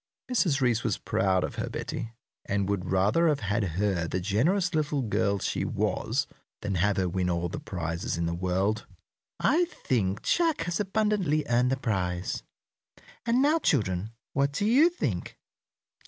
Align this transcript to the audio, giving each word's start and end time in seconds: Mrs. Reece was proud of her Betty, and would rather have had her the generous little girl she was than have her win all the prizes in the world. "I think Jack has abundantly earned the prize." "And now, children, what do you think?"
Mrs. 0.31 0.61
Reece 0.61 0.83
was 0.83 0.97
proud 0.97 1.43
of 1.43 1.57
her 1.57 1.69
Betty, 1.69 2.15
and 2.45 2.67
would 2.67 2.89
rather 2.89 3.27
have 3.27 3.41
had 3.41 3.63
her 3.75 4.07
the 4.07 4.19
generous 4.19 4.73
little 4.73 5.03
girl 5.03 5.37
she 5.37 5.63
was 5.63 6.25
than 6.61 6.73
have 6.73 6.97
her 6.97 7.07
win 7.07 7.29
all 7.29 7.49
the 7.49 7.59
prizes 7.59 8.17
in 8.17 8.25
the 8.25 8.33
world. 8.33 8.87
"I 9.39 9.65
think 9.65 10.23
Jack 10.23 10.61
has 10.61 10.79
abundantly 10.79 11.45
earned 11.47 11.71
the 11.71 11.77
prize." 11.77 12.41
"And 13.27 13.43
now, 13.43 13.59
children, 13.59 14.09
what 14.33 14.51
do 14.53 14.65
you 14.65 14.89
think?" 14.89 15.37